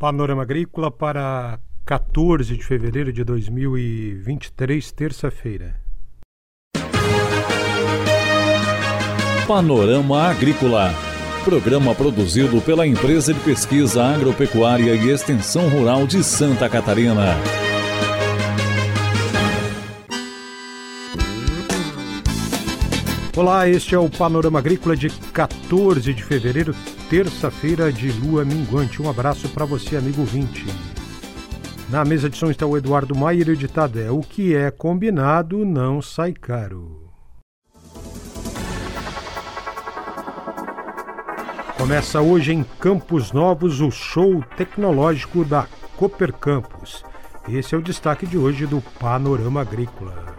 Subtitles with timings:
[0.00, 5.78] Panorama Agrícola para 14 de fevereiro de 2023, terça-feira.
[9.46, 10.94] Panorama Agrícola.
[11.44, 17.36] Programa produzido pela Empresa de Pesquisa Agropecuária e Extensão Rural de Santa Catarina.
[23.40, 26.74] Olá, este é o Panorama Agrícola de 14 de fevereiro,
[27.08, 29.00] terça-feira de lua minguante.
[29.00, 30.66] Um abraço para você, amigo 20.
[31.88, 35.64] Na mesa de som está o Eduardo Maier e o é: O que é combinado
[35.64, 37.10] não sai caro.
[41.78, 45.66] Começa hoje em Campos Novos o show tecnológico da
[45.96, 47.02] Cooper Campus.
[47.48, 50.29] Esse é o destaque de hoje do Panorama Agrícola.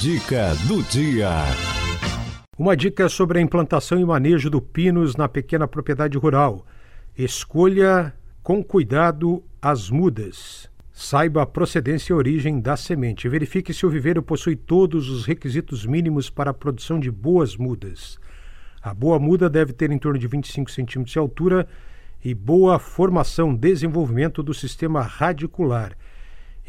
[0.00, 1.28] Dica do dia.
[2.58, 6.64] Uma dica sobre a implantação e manejo do pinus na pequena propriedade rural.
[7.14, 10.70] Escolha com cuidado as mudas.
[10.90, 13.28] Saiba a procedência e origem da semente.
[13.28, 18.18] Verifique se o viveiro possui todos os requisitos mínimos para a produção de boas mudas.
[18.80, 21.68] A boa muda deve ter em torno de 25 centímetros de altura
[22.24, 25.94] e boa formação, desenvolvimento do sistema radicular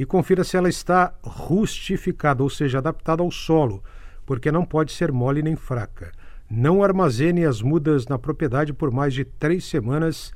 [0.01, 3.83] e confira se ela está rustificada, ou seja, adaptada ao solo,
[4.25, 6.11] porque não pode ser mole nem fraca.
[6.49, 10.33] Não armazene as mudas na propriedade por mais de três semanas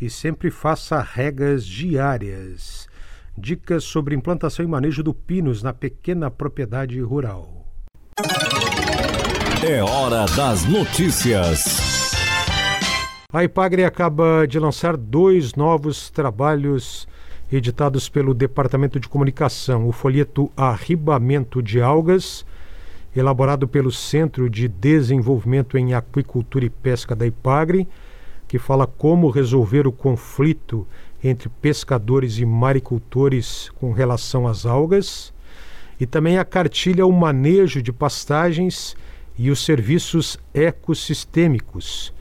[0.00, 2.88] e sempre faça regas diárias.
[3.36, 7.66] Dicas sobre implantação e manejo do pinus na pequena propriedade rural.
[9.62, 12.14] É hora das notícias.
[13.30, 17.06] A Ipagre acaba de lançar dois novos trabalhos
[17.52, 22.46] editados pelo Departamento de Comunicação, o folheto Arribamento de Algas,
[23.14, 27.86] elaborado pelo Centro de Desenvolvimento em Aquicultura e Pesca da Ipagre,
[28.48, 30.86] que fala como resolver o conflito
[31.22, 35.32] entre pescadores e maricultores com relação às algas,
[36.00, 38.96] e também a cartilha O Manejo de Pastagens
[39.38, 42.12] e os Serviços Ecossistêmicos,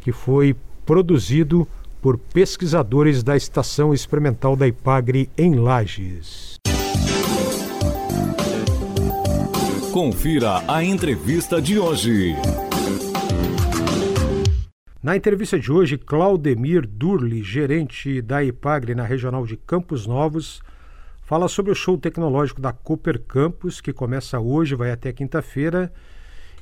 [0.00, 0.54] que foi
[0.84, 1.66] produzido
[2.06, 6.54] por pesquisadores da Estação Experimental da Ipagre em Lages.
[9.92, 12.36] Confira a entrevista de hoje.
[15.02, 20.62] Na entrevista de hoje, Claudemir Durli, gerente da Ipagre na regional de Campos Novos,
[21.24, 25.92] fala sobre o show tecnológico da Cooper Campus, que começa hoje, vai até quinta-feira,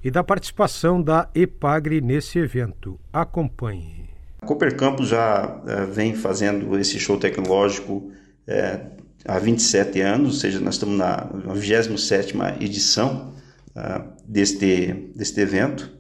[0.03, 2.99] e da participação da Epagre nesse evento.
[3.13, 4.14] Acompanhe.
[4.45, 8.13] A Cooper Campus já é, vem fazendo esse show tecnológico
[8.47, 8.79] é,
[9.25, 13.33] há 27 anos, ou seja, nós estamos na 27 edição
[13.75, 15.91] uh, deste, deste evento.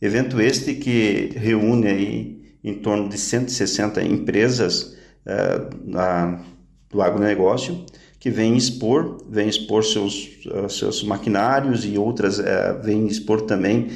[0.00, 6.42] Evento este que reúne aí em torno de 160 empresas uh, na,
[6.90, 7.86] do agronegócio
[8.18, 12.40] que vêm expor, vêm expor seus, uh, seus maquinários e outras
[12.82, 13.90] vêm expor também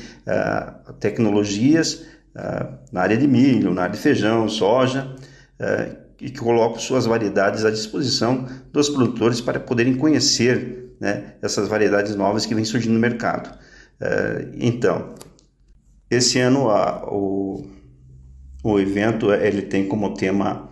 [1.01, 2.16] tecnologias ah,
[2.93, 5.15] na área de milho, na área de feijão, soja,
[5.61, 11.69] uh, e que colocam suas variedades à disposição dos produtores para poderem conhecer né, essas
[11.69, 13.49] variedades novas que vêm surgindo no mercado.
[14.01, 15.15] Uh, então,
[16.11, 17.67] esse ano a, o,
[18.63, 20.69] o evento ele tem como tema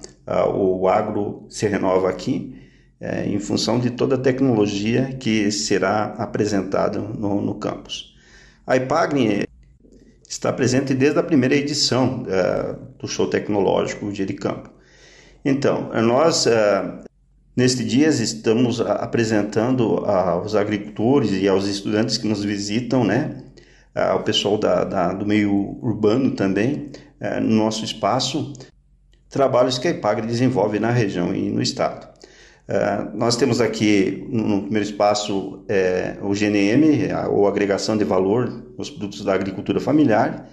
[0.54, 2.58] o agro se renova aqui,
[3.26, 8.16] em função de toda a tecnologia que será apresentada no, no campus.
[8.66, 9.43] A IPAGNE
[10.34, 14.68] está presente desde a primeira edição uh, do show tecnológico Dia de Campo.
[15.44, 17.04] Então, nós, uh,
[17.56, 23.44] neste dia, estamos apresentando aos agricultores e aos estudantes que nos visitam, né,
[23.94, 26.90] ao pessoal da, da, do meio urbano também,
[27.20, 28.52] uh, no nosso espaço,
[29.30, 32.08] trabalhos que a IPAGRE desenvolve na região e no estado.
[32.66, 38.64] Uh, nós temos aqui no, primeiro espaço é, o GNM, a, ou agregação de valor
[38.78, 40.48] nos produtos da agricultura familiar,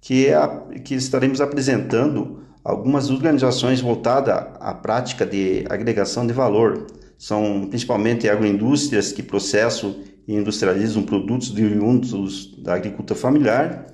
[0.00, 0.48] que, é a,
[0.84, 6.86] que estaremos apresentando algumas organizações voltadas à prática de agregação de valor.
[7.16, 9.94] São principalmente agroindústrias que processam
[10.26, 13.86] e industrializam produtos oriundos da agricultura familiar.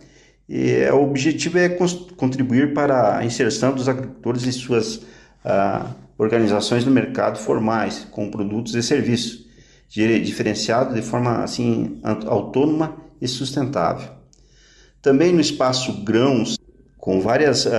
[0.49, 1.69] E é, o objetivo é
[2.17, 4.97] contribuir para a inserção dos agricultores em suas
[5.45, 9.47] uh, organizações no mercado formais, com produtos e serviços,
[9.89, 14.11] diferenciados de forma assim autônoma e sustentável.
[15.01, 16.59] Também no espaço grãos,
[16.99, 17.71] com várias uh,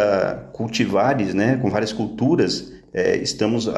[0.54, 3.74] cultivares, né, com várias culturas, eh, estamos uh,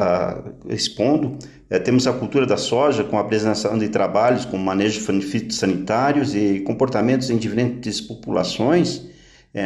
[0.69, 1.38] expondo.
[1.69, 5.02] Eh, temos a cultura da soja, com a apresentação de trabalhos com manejo
[5.50, 9.10] sanitários e comportamentos em diferentes populações.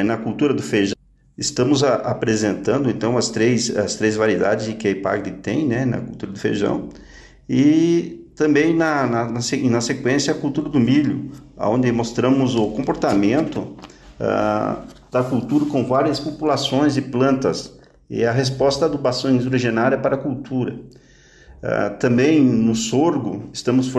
[0.04, 0.95] na cultura do feijão,
[1.38, 6.00] Estamos a, apresentando então as três, as três variedades que a IPAGRE tem né, na
[6.00, 6.90] cultura do feijão
[7.50, 9.40] e também na, na, na,
[9.70, 13.76] na sequência a cultura do milho, onde mostramos o comportamento
[14.20, 17.76] ah, da cultura com várias populações de plantas
[18.10, 20.74] e a resposta da adubação hidrogenária para a cultura.
[21.64, 23.92] Uh, também no sorgo, estamos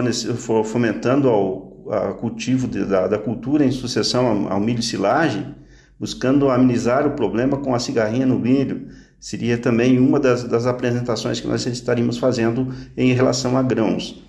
[0.65, 5.55] fomentando o cultivo de, da, da, cultura em sucessão ao, ao milho silagem,
[5.99, 8.89] buscando amenizar o problema com a cigarrinha no milho.
[9.19, 14.23] Seria também uma das, das apresentações que nós estaríamos fazendo em relação a grãos.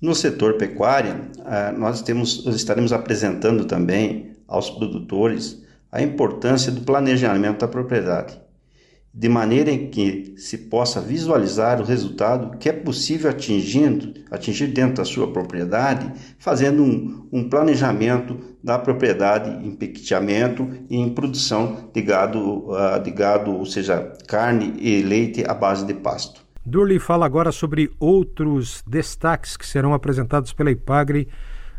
[0.00, 5.62] No setor pecuária, uh, nós temos, estaremos apresentando também aos produtores
[5.92, 8.40] a importância do planejamento da propriedade
[9.12, 14.96] de maneira em que se possa visualizar o resultado que é possível atingindo, atingir dentro
[14.96, 22.02] da sua propriedade, fazendo um, um planejamento da propriedade em pequeteamento e em produção de
[22.02, 26.40] gado, uh, de gado, ou seja, carne e leite à base de pasto.
[26.64, 31.26] Durley fala agora sobre outros destaques que serão apresentados pela Ipagre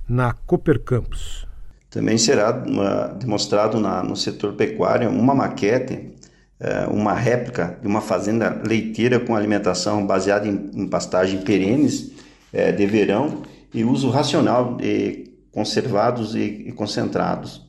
[0.09, 1.47] na Cooper Campus.
[1.89, 6.11] Também será uh, demonstrado na, no setor pecuário uma maquete
[6.91, 12.11] uma réplica de uma fazenda leiteira com alimentação baseada em, em pastagem perenes
[12.53, 13.41] é, de verão
[13.73, 17.65] e uso racional de conservados e, concentrados.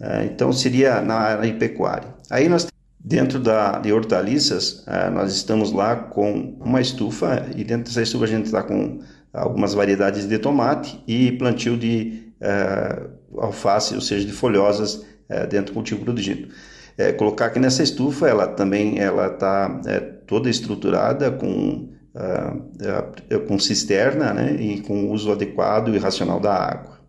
[0.00, 2.08] É, então seria na área pecuária.
[2.30, 2.66] Aí nós
[3.02, 8.24] dentro da de hortaliças é, nós estamos lá com uma estufa e dentro dessa estufa
[8.24, 9.00] a gente está com
[9.32, 13.02] algumas variedades de tomate e plantio de é,
[13.36, 16.48] alface, ou seja, de folhosas é, dentro do cultivo produzido
[16.96, 23.58] é, colocar que nessa estufa ela também ela está é, toda estruturada com uh, com
[23.58, 27.00] cisterna né, e com uso adequado e racional da água.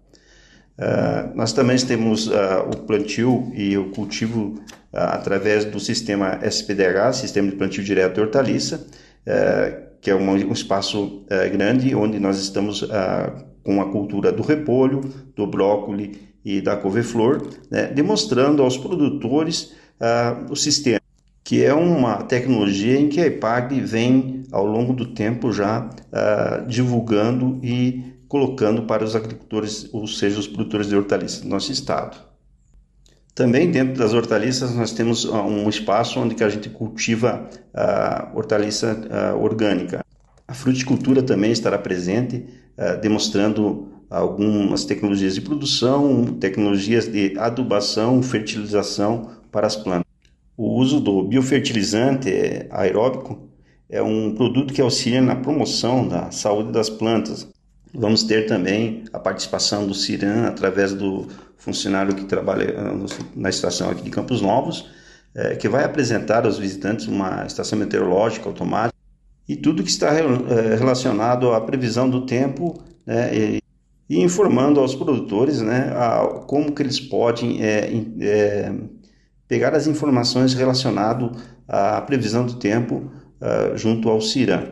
[0.78, 2.34] Uh, nós também temos uh,
[2.74, 4.56] o plantio e o cultivo
[4.94, 8.86] através do sistema SPDH, Sistema de Plantio Direto de Hortaliça,
[10.02, 12.86] que é um, um espaço grande onde nós estamos
[13.64, 15.00] com a cultura do repolho,
[15.34, 21.00] do brócolis e da couve-flor, né, demonstrando aos produtores uh, o sistema,
[21.44, 26.68] que é uma tecnologia em que a IPAG vem ao longo do tempo já uh,
[26.68, 32.18] divulgando e colocando para os agricultores, ou seja, os produtores de hortaliças do nosso estado.
[33.36, 39.08] Também dentro das hortaliças nós temos ah, um espaço onde a gente cultiva a hortaliça
[39.40, 40.04] orgânica.
[40.46, 42.46] A fruticultura também estará presente,
[43.02, 50.12] demonstrando algumas tecnologias de produção, tecnologias de adubação, fertilização para as plantas.
[50.58, 52.30] O uso do biofertilizante
[52.70, 53.40] aeróbico
[53.90, 57.48] é um produto que auxilia na promoção da saúde das plantas.
[57.94, 63.90] Vamos ter também a participação do CIRAM através do funcionário que trabalha eh, na estação
[63.90, 64.90] aqui de Campos Novos,
[65.34, 68.98] é, que vai apresentar aos visitantes uma estação meteorológica automática
[69.48, 73.62] e tudo que está eh, relacionado à previsão do tempo né,
[74.12, 78.74] e, informando aos produtores né, a, como que eles podem é, é,
[79.48, 81.32] pegar as informações relacionadas
[81.66, 83.10] à previsão do tempo
[83.40, 84.68] uh, junto ao CIRAM.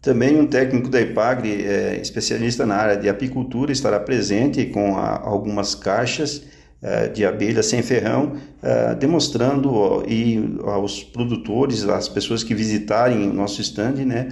[0.00, 5.20] Também um técnico da IPAGRE, é, especialista na área de apicultura, estará presente com a,
[5.20, 6.38] algumas caixas
[6.82, 8.32] uh, de abelha sem ferrão,
[8.62, 14.28] uh, demonstrando ó, e aos produtores, às pessoas que visitarem o nosso stand, né,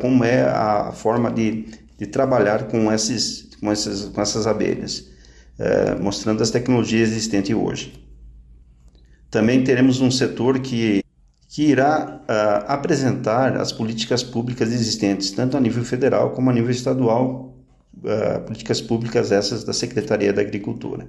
[0.00, 1.66] como é a forma de,
[2.00, 5.10] de trabalhar com, esses, com, essas, com essas abelhas.
[5.62, 7.92] Eh, mostrando as tecnologias existentes hoje.
[9.30, 11.04] Também teremos um setor que,
[11.50, 16.70] que irá uh, apresentar as políticas públicas existentes, tanto a nível federal como a nível
[16.70, 17.54] estadual,
[17.98, 21.06] uh, políticas públicas essas da Secretaria da Agricultura.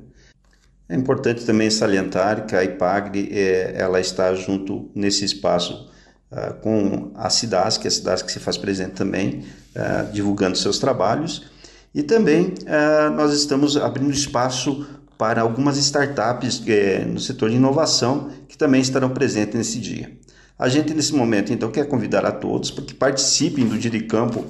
[0.90, 3.30] É importante também salientar que a IPAGRE
[3.74, 5.90] ela está junto nesse espaço
[6.32, 9.46] uh, com a CIDASC, a CIDASC se faz presente também,
[9.76, 11.50] uh, divulgando seus trabalhos,
[11.94, 18.32] e também uh, nós estamos abrindo espaço para algumas startups eh, no setor de inovação
[18.48, 20.12] que também estarão presentes nesse dia.
[20.58, 24.00] A gente, nesse momento, então, quer convidar a todos para que participem do Dia de
[24.02, 24.44] Campo,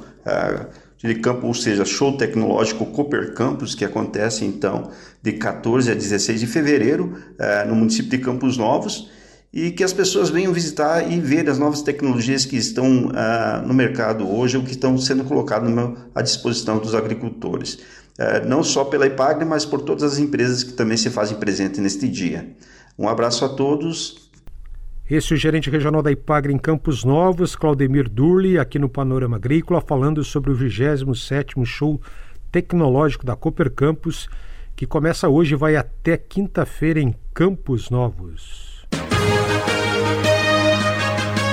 [0.97, 6.39] de Campo, ou seja, Show Tecnológico Cooper Campus, que acontece, então, de 14 a 16
[6.39, 7.17] de fevereiro,
[7.67, 9.09] no município de Campos Novos
[9.53, 13.73] e que as pessoas venham visitar e ver as novas tecnologias que estão uh, no
[13.73, 15.69] mercado hoje ou que estão sendo colocadas
[16.15, 17.73] à disposição dos agricultores.
[18.17, 21.81] Uh, não só pela IPAGRE, mas por todas as empresas que também se fazem presente
[21.81, 22.49] neste dia.
[22.97, 24.29] Um abraço a todos.
[25.09, 29.35] Esse é o gerente regional da IPAGRE em Campos Novos, Claudemir Durli, aqui no Panorama
[29.35, 31.99] Agrícola, falando sobre o 27º Show
[32.49, 34.29] Tecnológico da Cooper Campus,
[34.77, 38.70] que começa hoje e vai até quinta-feira em Campos Novos.